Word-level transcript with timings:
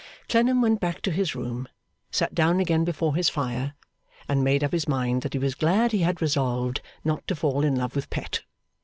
Clennam 0.27 0.63
went 0.63 0.79
back 0.79 1.03
to 1.03 1.11
his 1.11 1.35
room, 1.35 1.67
sat 2.09 2.33
down 2.33 2.59
again 2.59 2.83
before 2.83 3.13
his 3.15 3.29
fire, 3.29 3.75
and 4.27 4.43
made 4.43 4.63
up 4.63 4.71
his 4.71 4.87
mind 4.87 5.21
that 5.21 5.33
he 5.33 5.37
was 5.37 5.53
glad 5.53 5.91
he 5.91 5.99
had 5.99 6.23
resolved 6.23 6.81
not 7.03 7.27
to 7.27 7.35
fall 7.35 7.63
in 7.63 7.75
love 7.75 7.95
with 7.95 8.09
Pet. 8.09 8.41